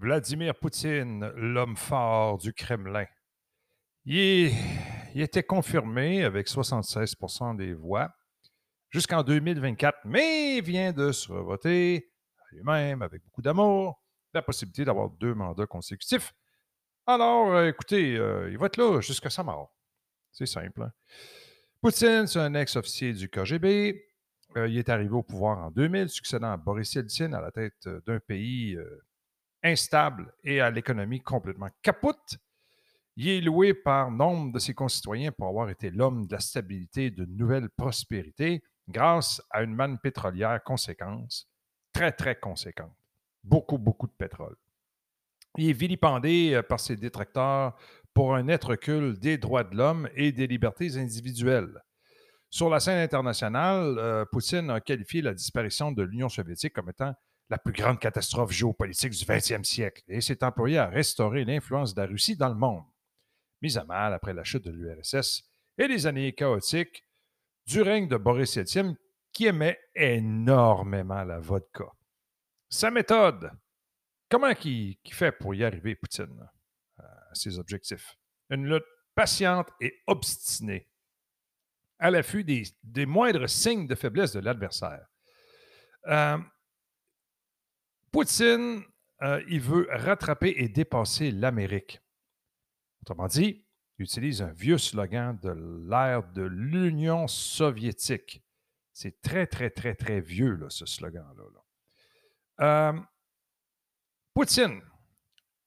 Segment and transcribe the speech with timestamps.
[0.00, 3.04] Vladimir Poutine, l'homme fort du Kremlin.
[4.06, 4.50] Il,
[5.14, 8.10] était confirmé avec 76% des voix
[8.88, 12.10] jusqu'en 2024, mais il vient de se revoter
[12.50, 14.02] lui-même avec beaucoup d'amour
[14.32, 16.32] la possibilité d'avoir deux mandats consécutifs.
[17.06, 19.70] Alors, euh, écoutez, euh, il va être là jusqu'à sa mort.
[20.32, 20.80] C'est simple.
[20.80, 20.92] Hein.
[21.82, 24.02] Poutine, c'est un ex-officier du KGB.
[24.56, 27.86] Euh, il est arrivé au pouvoir en 2000, succédant à Boris Yeltsin à la tête
[28.06, 28.78] d'un pays
[29.62, 32.36] instable et à l'économie complètement capote.
[33.16, 37.06] Il est loué par nombre de ses concitoyens pour avoir été l'homme de la stabilité
[37.06, 41.46] et de nouvelles prospérités grâce à une manne pétrolière conséquente,
[41.92, 42.96] très, très conséquente.
[43.42, 44.56] Beaucoup, beaucoup de pétrole.
[45.56, 47.76] Il est vilipendé euh, par ses détracteurs
[48.14, 51.82] pour un net recul des droits de l'homme et des libertés individuelles.
[52.50, 57.14] Sur la scène internationale, euh, Poutine a qualifié la disparition de l'Union soviétique comme étant
[57.50, 62.00] la plus grande catastrophe géopolitique du 20e siècle et s'est employé à restaurer l'influence de
[62.00, 62.84] la Russie dans le monde.
[63.60, 65.42] Mise à mal après la chute de l'URSS
[65.76, 67.04] et les années chaotiques
[67.66, 68.94] du règne de Boris Yeltsin
[69.32, 71.86] qui aimait énormément la vodka.
[72.68, 73.50] Sa méthode,
[74.28, 76.48] comment il, fait pour y arriver, Poutine,
[76.98, 78.16] à ses objectifs?
[78.48, 80.88] Une lutte patiente et obstinée,
[81.98, 85.06] à l'affût des, moindres signes de faiblesse de l'adversaire.
[86.06, 86.38] Euh,
[88.12, 88.82] Poutine,
[89.22, 92.00] euh, il veut rattraper et dépasser l'Amérique.
[93.02, 93.64] Autrement dit,
[93.98, 95.50] il utilise un vieux slogan de
[95.88, 98.42] l'ère de l'Union soviétique.
[98.92, 101.62] C'est très, très, très, très vieux, ce slogan-là.
[102.60, 103.00] Euh,
[104.34, 104.82] Poutine,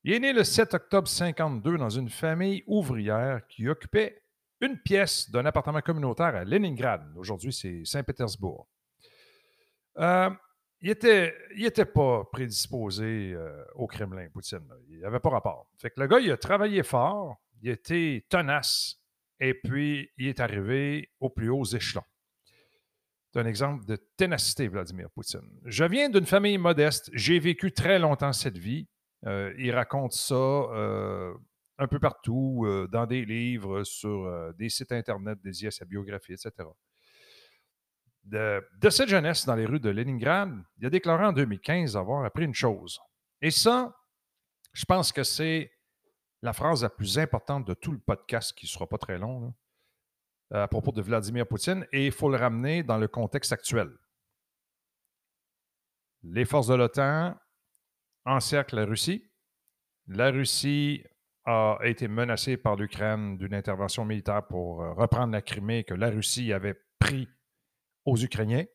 [0.03, 4.23] il est né le 7 octobre 52 dans une famille ouvrière qui occupait
[4.61, 7.11] une pièce d'un appartement communautaire à Leningrad.
[7.15, 8.67] Aujourd'hui, c'est Saint-Pétersbourg.
[9.97, 10.29] Euh,
[10.83, 14.67] il était, il était pas prédisposé euh, au Kremlin, Poutine.
[14.89, 15.71] Il n'avait pas rapport.
[15.77, 19.01] Fait que le gars, il a travaillé fort, il était tenace,
[19.39, 22.03] et puis il est arrivé aux plus hauts échelons.
[23.31, 25.57] C'est un exemple de ténacité, Vladimir Poutine.
[25.63, 27.09] Je viens d'une famille modeste.
[27.13, 28.89] J'ai vécu très longtemps cette vie.
[29.25, 31.33] Euh, il raconte ça euh,
[31.77, 36.67] un peu partout, dans des livres, sur des sites Internet dédiés à sa biographie, etc
[38.23, 42.45] de, cette jeunesse dans les rues de Leningrad, il a déclaré en 2015 avoir appris
[42.45, 42.99] une chose.
[43.41, 43.95] Et ça,
[44.71, 45.71] je pense que c'est
[46.41, 49.53] la phrase la plus importante de tout le podcast, qui ne sera pas très long,
[50.51, 53.89] à propos de Vladimir Poutine, et il faut le ramener dans le contexte actuel.
[56.23, 57.35] Les forces de l'OTAN
[58.25, 59.29] encerclent la Russie.
[60.07, 61.03] La Russie
[61.45, 66.09] a été menacée par l'Ukraine d'une intervention militaire pour euh, reprendre la Crimée que la
[66.09, 67.27] Russie avait pris
[68.05, 68.65] aux Ukrainiens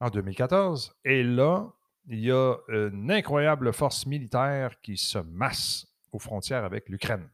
[0.00, 0.94] en 2014.
[1.04, 1.72] Et là,
[2.08, 7.28] il y a une incroyable force militaire qui se masse aux frontières avec l'Ukraine.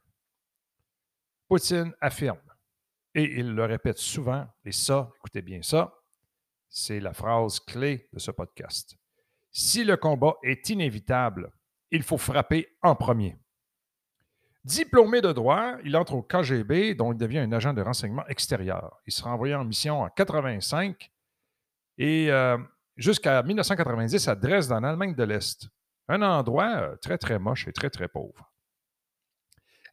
[1.49, 2.41] Poutine affirme,
[3.15, 5.95] et il le répète souvent, et ça, écoutez bien ça,
[6.71, 8.97] c'est la phrase clé de ce podcast.
[9.51, 11.53] Si le combat est inévitable,
[11.91, 13.37] il faut frapper en premier.
[14.65, 19.01] Diplômé de droit, il entre au KGB, dont il devient un agent de renseignement extérieur.
[19.07, 21.11] Il sera envoyé en mission en 85
[21.99, 22.57] et euh,
[22.97, 25.69] jusqu'à 1990 à Dresde, en Allemagne de l'Est.
[26.07, 28.53] Un endroit euh, très, très moche et très, très pauvre.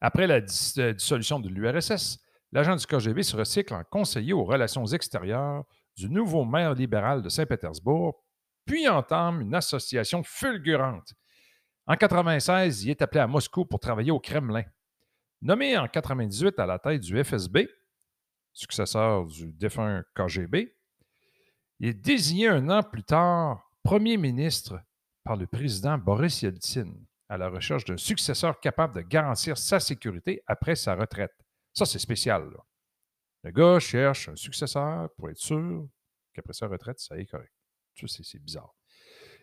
[0.02, 2.20] Après la euh, dissolution de l'URSS,
[2.52, 5.64] l'agent du KGB se recycle en conseiller aux relations extérieures
[5.98, 8.24] du nouveau maire libéral de Saint-Pétersbourg,
[8.66, 11.16] puis entame une association fulgurante
[11.90, 14.64] en 1996, il est appelé à Moscou pour travailler au Kremlin.
[15.42, 17.68] Nommé en 1998 à la tête du FSB,
[18.54, 20.78] successeur du défunt KGB,
[21.80, 24.80] il est désigné un an plus tard premier ministre
[25.24, 26.94] par le président Boris Yeltsin
[27.28, 31.34] à la recherche d'un successeur capable de garantir sa sécurité après sa retraite.
[31.74, 32.52] Ça, c'est spécial.
[33.44, 35.88] Le gars cherche un successeur pour être sûr
[36.34, 37.54] qu'après sa retraite, ça est correct.
[37.96, 38.76] Ça, c'est bizarre.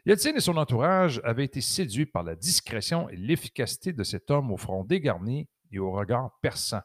[0.07, 4.53] Yeltsin et son entourage avaient été séduits par la discrétion et l'efficacité de cet homme
[4.53, 6.81] au front dégarni et au regard perçant.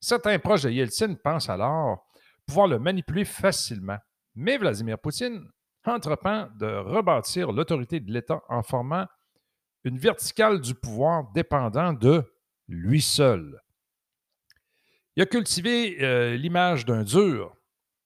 [0.00, 2.06] Certains proches de Yeltsin pensent alors
[2.46, 3.98] pouvoir le manipuler facilement.
[4.34, 5.46] Mais Vladimir Poutine
[5.84, 9.06] entreprend de rebâtir l'autorité de l'État en formant
[9.84, 12.24] une verticale du pouvoir dépendant de
[12.68, 13.60] lui seul.
[15.16, 17.53] Il a cultivé euh, l'image d'un dur,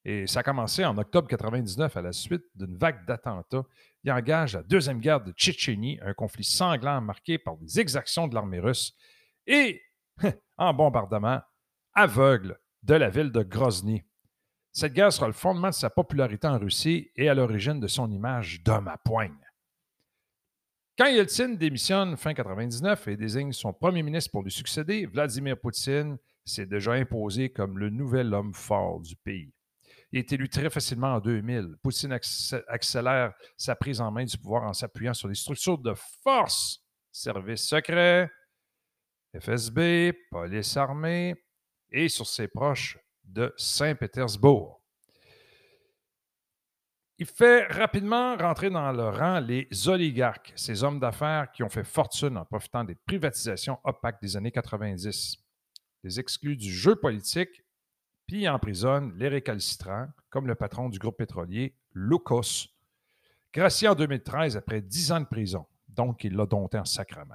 [0.09, 3.65] et ça a commencé en octobre 1999 à la suite d'une vague d'attentats
[4.05, 8.35] il engage la Deuxième Guerre de Tchétchénie, un conflit sanglant marqué par des exactions de
[8.35, 8.95] l'armée russe
[9.47, 9.83] et
[10.57, 11.41] en bombardement
[11.93, 14.03] aveugle de la ville de Grozny.
[14.73, 18.11] Cette guerre sera le fondement de sa popularité en Russie et à l'origine de son
[18.11, 19.45] image d'homme à poigne.
[20.97, 26.17] Quand Yeltsin démissionne fin 99 et désigne son premier ministre pour lui succéder, Vladimir Poutine
[26.47, 29.53] s'est déjà imposé comme le nouvel homme fort du pays.
[30.13, 31.77] Il est élu très facilement en 2000.
[31.83, 36.83] Poutine accélère sa prise en main du pouvoir en s'appuyant sur les structures de force,
[37.13, 38.31] services secrets,
[39.39, 41.35] FSB, police armée
[41.91, 44.83] et sur ses proches de Saint-Pétersbourg.
[47.19, 51.85] Il fait rapidement rentrer dans le rang les oligarques, ces hommes d'affaires qui ont fait
[51.85, 55.37] fortune en profitant des privatisations opaques des années 90.
[56.05, 57.65] Les exclus du jeu politique,
[58.29, 62.69] puis emprisonnent les récalcitrants, comme le patron du groupe pétrolier, Lukos,
[63.53, 65.67] gracié en 2013 après dix ans de prison.
[65.89, 67.35] Donc, il l'a dompté en sacrement.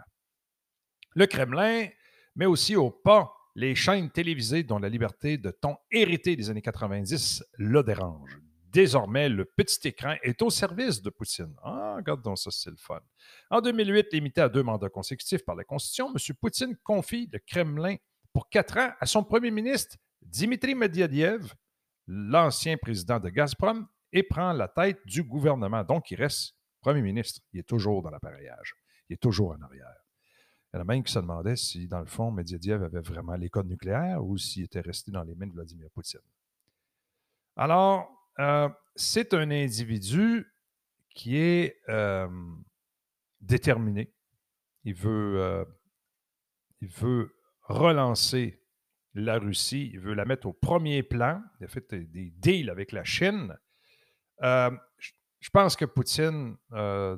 [1.16, 1.88] Le Kremlin
[2.36, 6.62] met aussi au pas les chaînes télévisées dont la liberté de ton héritée des années
[6.62, 8.39] 90 le dérange
[8.74, 11.56] désormais, le petit écran est au service de Poutine.
[11.63, 13.00] Ah, regarde donc ça, c'est le fun.
[13.50, 16.36] En 2008, limité à deux mandats consécutifs par la Constitution, M.
[16.42, 17.96] Poutine confie le Kremlin
[18.34, 21.54] pour quatre ans à son premier ministre, Dimitri Medvedev,
[22.08, 25.84] l'ancien président de Gazprom, et prend la tête du gouvernement.
[25.84, 27.42] Donc, il reste premier ministre.
[27.52, 28.75] Il est toujours dans l'appareillage.
[29.10, 29.88] Il est toujours en arrière.
[30.72, 33.36] Il y en a même qui se demandaient si, dans le fond, Medvedev avait vraiment
[33.36, 36.20] les codes nucléaires ou s'il était resté dans les mains de Vladimir Poutine.
[37.56, 38.10] Alors,
[38.40, 40.52] euh, c'est un individu
[41.14, 42.28] qui est euh,
[43.40, 44.14] déterminé.
[44.84, 45.66] Il veut, euh,
[46.81, 48.62] il veut relancer
[49.13, 51.42] la Russie, veut la mettre au premier plan.
[51.60, 53.56] Il a fait des deals avec la Chine.
[54.42, 57.18] je pense que Poutine ne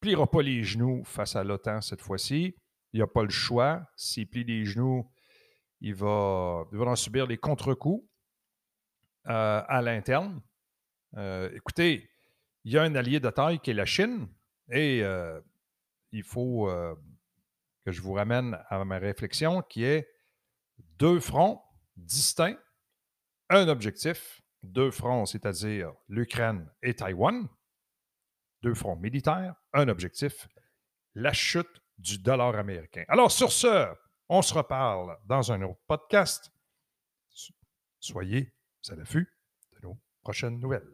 [0.00, 2.54] pliera pas les genoux face à l'OTAN cette fois-ci.
[2.92, 3.86] Il n'a pas le choix.
[3.96, 5.10] S'il plie les genoux,
[5.80, 8.06] il va, en subir les contre-coups.
[9.26, 10.42] Euh, à l'interne.
[11.16, 12.10] Euh, écoutez,
[12.64, 14.28] il y a un allié de taille qui est la Chine
[14.70, 15.40] et euh,
[16.12, 16.70] il faut
[17.86, 20.13] que je vous ramène à ma réflexion qui est
[20.98, 21.62] deux fronts
[21.96, 22.58] distincts,
[23.50, 27.48] un objectif, deux fronts, c'est-à-dire l'Ukraine et Taïwan,
[28.62, 30.48] deux fronts militaires, un objectif,
[31.14, 33.04] la chute du dollar américain.
[33.08, 33.94] Alors sur ce,
[34.28, 36.50] on se reparle dans un autre podcast.
[38.00, 38.54] Soyez
[38.90, 39.28] à l'affût
[39.72, 40.90] de nos prochaines nouvelles.